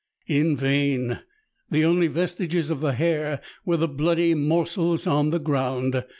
In 0.25 0.57
vain! 0.57 1.19
the 1.69 1.85
only 1.85 2.07
vestiges 2.07 2.71
of 2.71 2.79
the 2.79 2.93
hare 2.93 3.39
were 3.65 3.77
the 3.77 3.87
bloody 3.87 4.33
morsels 4.33 5.05
on 5.05 5.29
the 5.29 5.37
ground. 5.37 6.03